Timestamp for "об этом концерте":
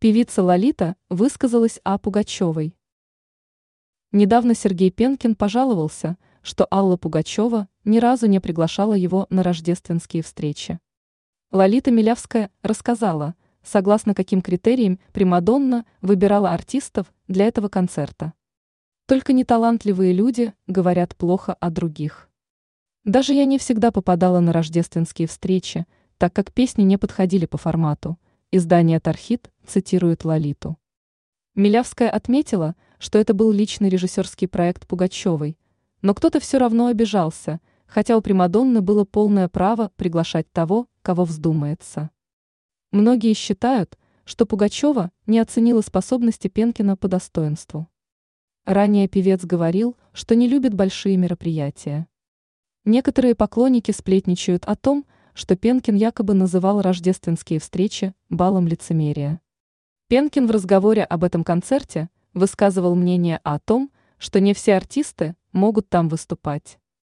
61.04-62.10